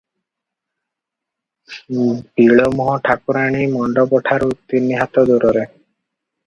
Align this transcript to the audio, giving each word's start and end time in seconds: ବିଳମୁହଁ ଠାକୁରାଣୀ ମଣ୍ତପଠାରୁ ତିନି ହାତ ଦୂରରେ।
ବିଳମୁହଁ 2.41 2.99
ଠାକୁରାଣୀ 3.09 3.63
ମଣ୍ତପଠାରୁ 3.77 4.53
ତିନି 4.73 5.01
ହାତ 5.03 5.29
ଦୂରରେ। 5.33 5.67